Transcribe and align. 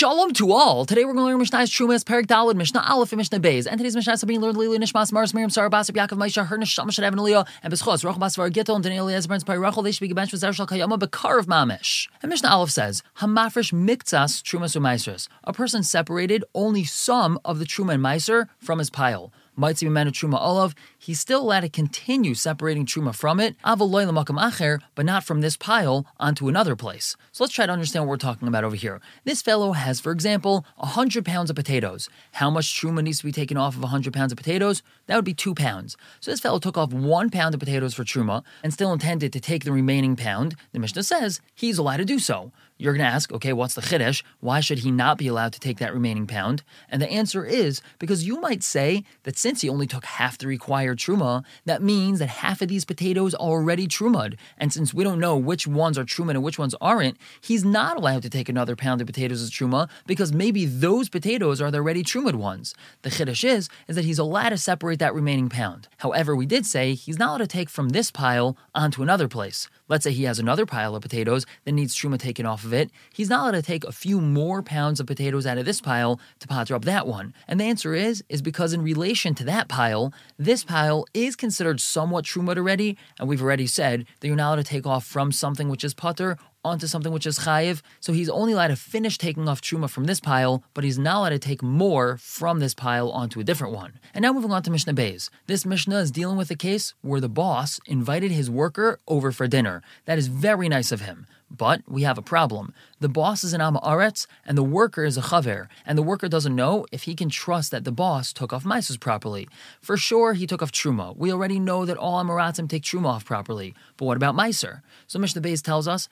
Shalom 0.00 0.32
to 0.32 0.52
all. 0.52 0.86
Today 0.86 1.04
we're 1.04 1.12
going 1.12 1.24
to 1.24 1.30
learn 1.30 1.38
Mishnah's 1.38 1.70
Trumas, 1.70 2.04
Perik 2.04 2.24
Dalid, 2.24 2.54
Mishnah 2.54 2.82
Aleph, 2.88 3.12
and 3.12 3.18
Mishnah 3.18 3.38
Beis. 3.38 3.66
And 3.66 3.76
today's 3.76 3.94
Mishnah 3.94 4.14
is 4.14 4.24
being 4.24 4.40
learned 4.40 4.56
Lili 4.56 4.78
Nishmas, 4.78 5.12
Mars, 5.12 5.34
Miriam, 5.34 5.50
Sarah, 5.50 5.68
Basar, 5.68 5.90
Yaakov, 5.90 6.16
Maisha, 6.16 6.46
Her, 6.46 6.56
Nishama, 6.56 6.86
Shadav, 6.86 7.08
and 7.08 7.18
Aliyah, 7.18 7.46
and 7.62 7.70
Beschos, 7.70 8.02
Basar, 8.02 8.50
Gittel, 8.50 8.76
and 8.76 8.82
Daniel, 8.82 9.06
Eliezer, 9.10 9.28
Burns, 9.28 9.44
Pai, 9.44 9.58
they 9.82 9.92
should 9.92 10.00
be 10.00 10.08
gebenched 10.08 10.32
with 10.32 10.40
Zershal 10.40 10.66
Kayama, 10.66 10.98
Bekar 10.98 11.38
of 11.38 11.44
Mamish. 11.44 12.08
And 12.22 12.30
Mishnah 12.30 12.48
Aleph 12.48 12.70
says, 12.70 13.02
Hamafresh 13.18 13.74
Miktsas, 13.74 14.40
Trumas, 14.40 14.74
Umaisers. 14.74 15.28
A 15.44 15.52
person 15.52 15.82
separated 15.82 16.44
only 16.54 16.84
some 16.84 17.38
of 17.44 17.58
the 17.58 17.66
Truma 17.66 17.92
and 17.92 18.02
Meiser 18.02 18.48
from 18.58 18.78
his 18.78 18.88
pile 18.88 19.30
might 19.60 19.78
see 19.78 19.86
a 19.86 19.90
man 19.90 20.08
of 20.08 20.14
truma 20.14 20.40
olav, 20.40 20.74
he's 20.98 21.20
still 21.20 21.42
allowed 21.42 21.60
to 21.60 21.68
continue 21.68 22.34
separating 22.34 22.86
truma 22.86 23.14
from 23.14 23.38
it, 23.38 23.54
acher, 23.64 24.80
but 24.94 25.04
not 25.06 25.22
from 25.22 25.42
this 25.42 25.56
pile 25.56 26.06
onto 26.18 26.48
another 26.48 26.74
place. 26.74 27.14
So 27.32 27.44
let's 27.44 27.54
try 27.54 27.66
to 27.66 27.72
understand 27.72 28.04
what 28.04 28.10
we're 28.10 28.16
talking 28.16 28.48
about 28.48 28.64
over 28.64 28.74
here. 28.74 29.00
This 29.24 29.42
fellow 29.42 29.72
has, 29.72 30.00
for 30.00 30.12
example, 30.12 30.64
100 30.76 31.24
pounds 31.24 31.50
of 31.50 31.56
potatoes. 31.56 32.08
How 32.32 32.50
much 32.50 32.80
truma 32.80 33.02
needs 33.02 33.18
to 33.18 33.24
be 33.24 33.32
taken 33.32 33.56
off 33.56 33.76
of 33.76 33.82
100 33.82 34.12
pounds 34.12 34.32
of 34.32 34.38
potatoes? 34.38 34.82
That 35.06 35.16
would 35.16 35.24
be 35.24 35.34
two 35.34 35.54
pounds. 35.54 35.96
So 36.20 36.30
this 36.30 36.40
fellow 36.40 36.58
took 36.58 36.78
off 36.78 36.92
one 36.92 37.28
pound 37.28 37.54
of 37.54 37.60
potatoes 37.60 37.94
for 37.94 38.04
truma 38.04 38.42
and 38.62 38.72
still 38.72 38.92
intended 38.92 39.32
to 39.34 39.40
take 39.40 39.64
the 39.64 39.72
remaining 39.72 40.16
pound. 40.16 40.56
The 40.72 40.78
Mishnah 40.78 41.02
says 41.02 41.40
he's 41.54 41.78
allowed 41.78 41.98
to 41.98 42.04
do 42.04 42.18
so. 42.18 42.52
You're 42.80 42.94
going 42.94 43.06
to 43.06 43.14
ask, 43.14 43.30
okay, 43.30 43.52
what's 43.52 43.74
the 43.74 43.82
chiddush? 43.82 44.22
Why 44.40 44.60
should 44.60 44.78
he 44.78 44.90
not 44.90 45.18
be 45.18 45.26
allowed 45.26 45.52
to 45.52 45.60
take 45.60 45.78
that 45.80 45.92
remaining 45.92 46.26
pound? 46.26 46.62
And 46.88 47.02
the 47.02 47.10
answer 47.10 47.44
is 47.44 47.82
because 47.98 48.24
you 48.24 48.40
might 48.40 48.62
say 48.62 49.04
that 49.24 49.36
since 49.36 49.49
he 49.58 49.68
only 49.68 49.86
took 49.86 50.04
half 50.04 50.38
the 50.38 50.46
required 50.46 50.98
truma, 50.98 51.44
that 51.66 51.82
means 51.82 52.20
that 52.20 52.28
half 52.28 52.62
of 52.62 52.68
these 52.68 52.84
potatoes 52.84 53.34
are 53.34 53.50
already 53.50 53.86
trumad. 53.86 54.38
And 54.56 54.72
since 54.72 54.94
we 54.94 55.04
don't 55.04 55.18
know 55.18 55.36
which 55.36 55.66
ones 55.66 55.98
are 55.98 56.04
trumad 56.04 56.30
and 56.30 56.42
which 56.42 56.58
ones 56.58 56.74
aren't, 56.80 57.18
he's 57.40 57.64
not 57.64 57.96
allowed 57.96 58.22
to 58.22 58.30
take 58.30 58.48
another 58.48 58.76
pound 58.76 59.00
of 59.00 59.06
potatoes 59.06 59.42
as 59.42 59.50
truma 59.50 59.88
because 60.06 60.32
maybe 60.32 60.64
those 60.64 61.08
potatoes 61.08 61.60
are 61.60 61.70
the 61.70 61.78
already 61.78 62.04
trumad 62.04 62.36
ones. 62.36 62.74
The 63.02 63.10
chiddush 63.10 63.42
is 63.42 63.68
is 63.88 63.96
that 63.96 64.04
he's 64.04 64.18
allowed 64.18 64.50
to 64.50 64.58
separate 64.58 64.98
that 65.00 65.14
remaining 65.14 65.48
pound. 65.48 65.88
However, 65.98 66.36
we 66.36 66.46
did 66.46 66.64
say 66.64 66.94
he's 66.94 67.18
not 67.18 67.30
allowed 67.30 67.38
to 67.38 67.46
take 67.46 67.70
from 67.70 67.88
this 67.88 68.10
pile 68.10 68.56
onto 68.74 69.02
another 69.02 69.26
place. 69.28 69.68
Let's 69.88 70.04
say 70.04 70.12
he 70.12 70.24
has 70.24 70.38
another 70.38 70.66
pile 70.66 70.94
of 70.94 71.02
potatoes 71.02 71.46
that 71.64 71.72
needs 71.72 71.96
truma 71.96 72.18
taken 72.18 72.46
off 72.46 72.64
of 72.64 72.72
it. 72.72 72.90
He's 73.12 73.28
not 73.28 73.40
allowed 73.40 73.50
to 73.52 73.62
take 73.62 73.84
a 73.84 73.92
few 73.92 74.20
more 74.20 74.62
pounds 74.62 75.00
of 75.00 75.06
potatoes 75.06 75.46
out 75.46 75.58
of 75.58 75.64
this 75.64 75.80
pile 75.80 76.20
to 76.38 76.46
potter 76.46 76.74
up 76.74 76.84
that 76.84 77.06
one. 77.06 77.34
And 77.48 77.58
the 77.58 77.64
answer 77.64 77.94
is, 77.94 78.22
is 78.28 78.42
because 78.42 78.72
in 78.72 78.82
relation 78.82 79.34
to 79.40 79.46
that 79.46 79.68
pile, 79.68 80.12
this 80.38 80.64
pile 80.64 81.06
is 81.14 81.34
considered 81.34 81.80
somewhat 81.80 82.26
truma 82.26 82.54
already, 82.58 82.98
and 83.18 83.26
we've 83.26 83.40
already 83.40 83.66
said 83.66 84.04
that 84.20 84.26
you're 84.26 84.36
not 84.36 84.48
allowed 84.48 84.56
to 84.56 84.64
take 84.64 84.86
off 84.86 85.06
from 85.06 85.32
something 85.32 85.70
which 85.70 85.82
is 85.82 85.94
putter 85.94 86.36
onto 86.64 86.86
something 86.86 87.12
which 87.12 87.26
is 87.26 87.40
chayiv. 87.40 87.82
So 88.00 88.12
he's 88.12 88.28
only 88.28 88.52
allowed 88.52 88.68
to 88.68 88.76
finish 88.76 89.18
taking 89.18 89.48
off 89.48 89.60
truma 89.60 89.88
from 89.88 90.04
this 90.04 90.20
pile, 90.20 90.62
but 90.74 90.84
he's 90.84 90.98
not 90.98 91.18
allowed 91.18 91.28
to 91.30 91.38
take 91.38 91.62
more 91.62 92.16
from 92.18 92.60
this 92.60 92.74
pile 92.74 93.10
onto 93.10 93.40
a 93.40 93.44
different 93.44 93.74
one. 93.74 93.98
And 94.14 94.22
now 94.22 94.32
moving 94.32 94.52
on 94.52 94.62
to 94.64 94.70
Mishnah 94.70 94.94
Beis. 94.94 95.30
This 95.46 95.64
Mishnah 95.64 95.98
is 95.98 96.10
dealing 96.10 96.36
with 96.36 96.50
a 96.50 96.56
case 96.56 96.94
where 97.00 97.20
the 97.20 97.28
boss 97.28 97.80
invited 97.86 98.30
his 98.30 98.50
worker 98.50 98.98
over 99.08 99.32
for 99.32 99.46
dinner. 99.46 99.82
That 100.04 100.18
is 100.18 100.28
very 100.28 100.68
nice 100.68 100.92
of 100.92 101.02
him. 101.02 101.26
But 101.50 101.82
we 101.88 102.02
have 102.02 102.16
a 102.16 102.22
problem. 102.22 102.72
The 103.00 103.08
boss 103.08 103.42
is 103.42 103.52
an 103.52 103.60
Am 103.60 103.74
Aretz, 103.74 104.28
and 104.46 104.56
the 104.56 104.62
worker 104.62 105.04
is 105.04 105.18
a 105.18 105.20
Chaver, 105.20 105.66
and 105.84 105.98
the 105.98 106.02
worker 106.02 106.28
doesn't 106.28 106.54
know 106.54 106.86
if 106.92 107.02
he 107.04 107.16
can 107.16 107.28
trust 107.28 107.72
that 107.72 107.82
the 107.82 107.90
boss 107.90 108.32
took 108.32 108.52
off 108.52 108.64
Mises 108.64 108.96
properly. 108.96 109.48
For 109.80 109.96
sure, 109.96 110.34
he 110.34 110.46
took 110.46 110.62
off 110.62 110.70
Truma. 110.70 111.16
We 111.16 111.32
already 111.32 111.58
know 111.58 111.84
that 111.84 111.96
all 111.96 112.22
Amaratzim 112.22 112.68
take 112.68 112.84
Truma 112.84 113.06
off 113.06 113.24
properly. 113.24 113.74
But 113.96 114.04
what 114.04 114.16
about 114.16 114.36
Meiser? 114.36 114.82
So 115.08 115.18
Mishnah 115.18 115.42
Beis 115.42 115.60
tells 115.60 115.88
us, 115.88 116.08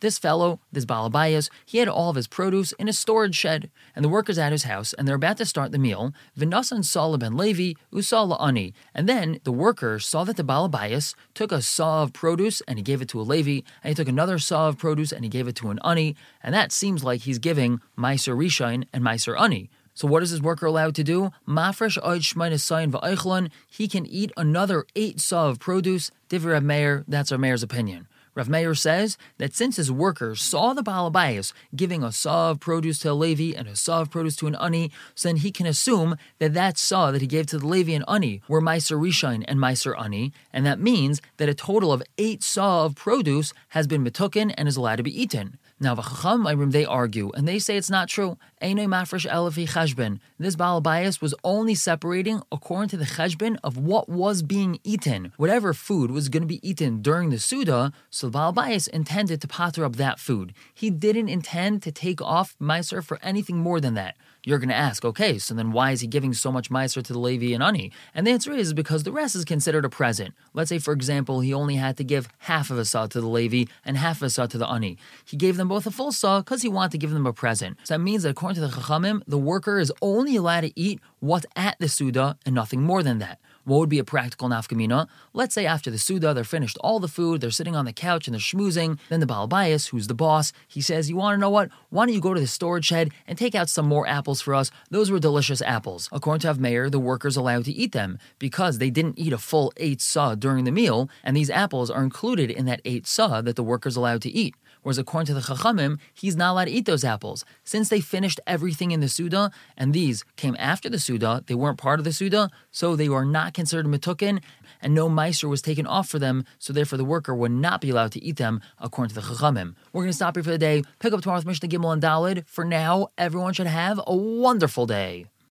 This 0.00 0.18
fellow, 0.18 0.60
this 0.72 0.84
Balabayas, 0.84 1.50
he 1.66 1.78
had 1.78 1.88
all 1.88 2.10
of 2.10 2.16
his 2.16 2.26
produce 2.26 2.72
in 2.72 2.88
a 2.88 2.92
storage 2.92 3.34
shed, 3.34 3.70
and 3.94 4.04
the 4.04 4.08
workers 4.08 4.38
at 4.38 4.52
his 4.52 4.64
house, 4.64 4.92
and 4.92 5.06
they're 5.06 5.16
about 5.16 5.36
to 5.38 5.46
start 5.46 5.72
the 5.72 5.78
meal. 5.78 6.12
Vinasan 6.38 6.84
Sala 6.84 7.18
ben 7.18 7.36
Levi, 7.36 7.74
Usala 7.92 8.40
Ani. 8.40 8.74
And 8.94 9.08
then 9.08 9.40
the 9.44 9.52
worker 9.52 9.98
saw 9.98 10.24
that 10.24 10.36
the 10.36 10.44
Balabayas 10.44 11.14
took 11.34 11.52
a 11.52 11.62
saw 11.62 12.02
of 12.02 12.12
produce 12.12 12.60
and 12.68 12.78
he 12.78 12.82
gave 12.82 13.02
it 13.02 13.08
to 13.08 13.20
a 13.20 13.22
Levi 13.22 13.62
and 13.82 13.90
he 13.90 13.94
took 13.94 14.08
another 14.08 14.38
saw 14.38 14.68
of 14.68 14.78
produce 14.78 15.12
and 15.12 15.24
he 15.24 15.28
gave 15.28 15.48
it 15.48 15.56
to 15.56 15.70
an 15.70 15.78
ani, 15.84 16.16
and 16.42 16.54
that 16.54 16.72
seems 16.72 17.04
like 17.04 17.22
he's 17.22 17.38
giving 17.38 17.80
Meiser 17.98 18.36
Rishain 18.36 18.84
and 18.92 19.04
Meiser 19.04 19.38
Ani. 19.40 19.70
So 19.94 20.08
what 20.08 20.22
is 20.22 20.30
his 20.30 20.40
worker 20.40 20.66
allowed 20.66 20.94
to 20.94 21.04
do? 21.04 21.30
Mafresh 21.46 21.98
oid 22.02 23.50
He 23.66 23.88
can 23.88 24.06
eat 24.06 24.32
another 24.36 24.86
eight 24.96 25.20
saw 25.20 25.48
of 25.48 25.58
produce. 25.58 26.10
Divrei 26.30 26.62
Meir. 26.62 27.04
That's 27.06 27.30
Rav 27.30 27.40
Meir's 27.40 27.62
opinion. 27.62 28.06
Rav 28.34 28.48
Meir 28.48 28.74
says 28.74 29.18
that 29.36 29.54
since 29.54 29.76
his 29.76 29.92
workers 29.92 30.40
saw 30.40 30.72
the 30.72 30.82
Balabayas 30.82 31.52
giving 31.76 32.02
a 32.02 32.12
saw 32.12 32.50
of 32.50 32.60
produce 32.60 32.98
to 33.00 33.10
a 33.10 33.12
Levi 33.12 33.56
and 33.56 33.68
a 33.68 33.76
saw 33.76 34.00
of 34.00 34.10
produce 34.10 34.36
to 34.36 34.46
an 34.46 34.54
Ani, 34.56 34.90
so 35.14 35.28
then 35.28 35.36
he 35.36 35.50
can 35.50 35.66
assume 35.66 36.16
that 36.38 36.54
that 36.54 36.78
saw 36.78 37.10
that 37.10 37.20
he 37.20 37.26
gave 37.26 37.46
to 37.46 37.58
the 37.58 37.66
Levi 37.66 37.92
and 37.92 38.04
Ani 38.08 38.40
were 38.48 38.62
Meiser 38.62 38.98
Rishain 38.98 39.44
and 39.46 39.58
Meiser 39.58 39.94
Ani, 40.00 40.32
and 40.52 40.64
that 40.64 40.80
means 40.80 41.20
that 41.36 41.50
a 41.50 41.54
total 41.54 41.92
of 41.92 42.02
eight 42.16 42.42
saw 42.42 42.86
of 42.86 42.94
produce 42.94 43.52
has 43.68 43.86
been 43.86 44.04
mitukin 44.04 44.54
and 44.56 44.66
is 44.66 44.76
allowed 44.76 44.96
to 44.96 45.02
be 45.02 45.22
eaten. 45.22 45.58
Now, 45.78 45.96
the 45.96 46.68
they 46.70 46.84
argue, 46.84 47.32
and 47.34 47.48
they 47.48 47.58
say 47.58 47.76
it's 47.76 47.90
not 47.90 48.08
true. 48.08 48.38
This 48.62 50.56
balabayas 50.56 51.20
was 51.20 51.34
only 51.42 51.74
separating 51.74 52.42
according 52.52 52.90
to 52.90 52.96
the 52.96 53.04
cheshbon 53.04 53.56
of 53.64 53.76
what 53.76 54.08
was 54.08 54.42
being 54.42 54.78
eaten. 54.84 55.32
Whatever 55.36 55.74
food 55.74 56.12
was 56.12 56.28
going 56.28 56.44
to 56.44 56.46
be 56.46 56.66
eaten 56.68 57.02
during 57.02 57.30
the 57.30 57.40
Suda, 57.40 57.92
so 58.08 58.28
the 58.28 58.38
balabayas 58.38 58.86
intended 58.88 59.40
to 59.40 59.48
patter 59.48 59.84
up 59.84 59.96
that 59.96 60.20
food. 60.20 60.54
He 60.72 60.90
didn't 60.90 61.28
intend 61.28 61.82
to 61.82 61.90
take 61.90 62.22
off 62.22 62.54
Meiser 62.60 63.02
for 63.04 63.18
anything 63.20 63.56
more 63.56 63.80
than 63.80 63.94
that. 63.94 64.14
You're 64.44 64.58
going 64.58 64.70
to 64.70 64.74
ask, 64.74 65.04
okay, 65.04 65.38
so 65.38 65.54
then 65.54 65.70
why 65.70 65.92
is 65.92 66.00
he 66.00 66.08
giving 66.08 66.32
so 66.32 66.50
much 66.50 66.68
Meiser 66.68 67.00
to 67.04 67.12
the 67.12 67.18
Levi 67.18 67.54
and 67.54 67.62
Ani? 67.62 67.92
And 68.12 68.26
the 68.26 68.32
answer 68.32 68.52
is 68.52 68.72
because 68.72 69.04
the 69.04 69.12
rest 69.12 69.36
is 69.36 69.44
considered 69.44 69.84
a 69.84 69.88
present. 69.88 70.34
Let's 70.52 70.68
say, 70.68 70.80
for 70.80 70.92
example, 70.92 71.40
he 71.40 71.54
only 71.54 71.76
had 71.76 71.96
to 71.98 72.04
give 72.04 72.28
half 72.38 72.68
of 72.68 72.76
a 72.76 72.84
saw 72.84 73.06
to 73.06 73.20
the 73.20 73.28
Levi 73.28 73.70
and 73.84 73.96
half 73.96 74.16
of 74.16 74.24
a 74.24 74.30
saw 74.30 74.46
to 74.46 74.58
the 74.58 74.68
Ani. 74.68 74.98
He 75.24 75.36
gave 75.36 75.56
them 75.56 75.68
both 75.68 75.86
a 75.86 75.92
full 75.92 76.10
saw 76.10 76.40
because 76.40 76.62
he 76.62 76.68
wanted 76.68 76.90
to 76.90 76.98
give 76.98 77.12
them 77.12 77.24
a 77.24 77.32
present. 77.32 77.78
So 77.84 77.94
that 77.94 78.00
means 78.00 78.24
that 78.24 78.30
according 78.30 78.51
to 78.54 78.60
the 78.60 78.68
Chachamim, 78.68 79.22
the 79.26 79.38
worker 79.38 79.78
is 79.78 79.92
only 80.00 80.36
allowed 80.36 80.62
to 80.62 80.78
eat 80.78 81.00
what's 81.20 81.46
at 81.56 81.78
the 81.78 81.88
Suda 81.88 82.38
and 82.44 82.54
nothing 82.54 82.82
more 82.82 83.02
than 83.02 83.18
that. 83.18 83.40
What 83.64 83.78
would 83.78 83.88
be 83.88 84.00
a 84.00 84.04
practical 84.04 84.48
nafkamina? 84.48 85.06
Let's 85.32 85.54
say 85.54 85.66
after 85.66 85.90
the 85.90 85.98
Suda, 85.98 86.34
they're 86.34 86.42
finished 86.42 86.76
all 86.80 86.98
the 86.98 87.06
food, 87.06 87.40
they're 87.40 87.50
sitting 87.50 87.76
on 87.76 87.84
the 87.84 87.92
couch 87.92 88.26
and 88.26 88.34
they're 88.34 88.40
schmoozing. 88.40 88.98
Then 89.08 89.20
the 89.20 89.26
Balbias, 89.26 89.90
who's 89.90 90.08
the 90.08 90.14
boss, 90.14 90.52
he 90.66 90.80
says, 90.80 91.08
You 91.08 91.16
want 91.16 91.36
to 91.36 91.40
know 91.40 91.50
what? 91.50 91.70
Why 91.90 92.04
don't 92.04 92.14
you 92.14 92.20
go 92.20 92.34
to 92.34 92.40
the 92.40 92.46
storage 92.46 92.86
shed 92.86 93.10
and 93.26 93.38
take 93.38 93.54
out 93.54 93.68
some 93.68 93.86
more 93.86 94.06
apples 94.06 94.40
for 94.40 94.54
us? 94.54 94.72
Those 94.90 95.10
were 95.10 95.20
delicious 95.20 95.62
apples. 95.62 96.08
According 96.10 96.40
to 96.40 96.48
Rav 96.48 96.58
Meir, 96.58 96.90
the 96.90 96.98
workers 96.98 97.36
allowed 97.36 97.64
to 97.66 97.72
eat 97.72 97.92
them 97.92 98.18
because 98.40 98.78
they 98.78 98.90
didn't 98.90 99.18
eat 99.18 99.32
a 99.32 99.38
full 99.38 99.72
eight 99.76 100.00
saw 100.00 100.34
during 100.34 100.64
the 100.64 100.72
meal, 100.72 101.08
and 101.22 101.36
these 101.36 101.50
apples 101.50 101.90
are 101.90 102.02
included 102.02 102.50
in 102.50 102.64
that 102.64 102.82
eight 102.84 103.06
saw 103.06 103.40
that 103.42 103.54
the 103.54 103.62
workers 103.62 103.96
allowed 103.96 104.22
to 104.22 104.30
eat. 104.30 104.56
Whereas 104.82 104.98
according 104.98 105.26
to 105.26 105.34
the 105.34 105.40
Chachamim, 105.40 105.98
he's 106.12 106.36
not 106.36 106.52
allowed 106.52 106.64
to 106.64 106.72
eat 106.72 106.86
those 106.86 107.04
apples. 107.04 107.44
Since 107.62 107.88
they 107.88 108.00
finished 108.00 108.40
everything 108.46 108.90
in 108.90 109.00
the 109.00 109.08
Suda, 109.08 109.52
and 109.76 109.92
these 109.92 110.24
came 110.36 110.56
after 110.58 110.88
the 110.88 110.98
Suda, 110.98 111.44
they 111.46 111.54
weren't 111.54 111.78
part 111.78 112.00
of 112.00 112.04
the 112.04 112.12
Suda, 112.12 112.50
so 112.70 112.96
they 112.96 113.08
were 113.08 113.24
not 113.24 113.51
considered 113.54 113.86
Metukin, 113.86 114.42
and 114.80 114.94
no 114.94 115.08
Meiser 115.08 115.48
was 115.48 115.62
taken 115.62 115.86
off 115.86 116.08
for 116.08 116.18
them, 116.18 116.44
so 116.58 116.72
therefore 116.72 116.96
the 116.96 117.04
worker 117.04 117.34
would 117.34 117.52
not 117.52 117.80
be 117.80 117.90
allowed 117.90 118.12
to 118.12 118.22
eat 118.22 118.36
them, 118.36 118.60
according 118.78 119.14
to 119.14 119.14
the 119.14 119.26
Chachamim. 119.26 119.74
We're 119.92 120.02
going 120.02 120.10
to 120.10 120.16
stop 120.16 120.36
here 120.36 120.42
for 120.42 120.50
the 120.50 120.58
day, 120.58 120.82
pick 120.98 121.12
up 121.12 121.20
tomorrow 121.20 121.38
with 121.38 121.46
Mishnah 121.46 121.68
Gimel 121.68 121.92
and 121.92 122.02
Dalid. 122.02 122.46
For 122.46 122.64
now, 122.64 123.08
everyone 123.16 123.52
should 123.52 123.66
have 123.66 124.00
a 124.06 124.16
wonderful 124.16 124.86
day. 124.86 125.26